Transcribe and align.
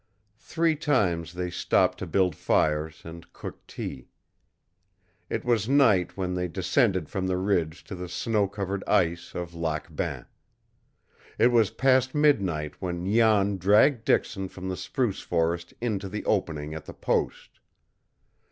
Three 0.39 0.75
times 0.75 1.35
they 1.35 1.51
stopped 1.51 1.99
to 1.99 2.07
build 2.07 2.35
fires 2.35 3.03
and 3.05 3.31
cook 3.33 3.67
tea. 3.67 4.09
It 5.29 5.45
was 5.45 5.69
night 5.69 6.17
when 6.17 6.33
they 6.33 6.47
descended 6.47 7.07
from 7.07 7.27
the 7.27 7.37
ridge 7.37 7.83
to 7.83 7.93
the 7.93 8.09
snow 8.09 8.47
covered 8.47 8.83
ice 8.87 9.35
of 9.35 9.53
Lac 9.53 9.95
Bain. 9.95 10.25
It 11.37 11.51
was 11.51 11.69
past 11.69 12.15
midnight 12.15 12.81
when 12.81 13.05
Jan 13.13 13.57
dragged 13.57 14.03
Dixon 14.03 14.47
from 14.49 14.69
the 14.69 14.75
spruce 14.75 15.19
forest 15.21 15.71
into 15.79 16.09
the 16.09 16.25
opening 16.25 16.73
at 16.73 16.85
the 16.85 16.95
post. 16.95 17.59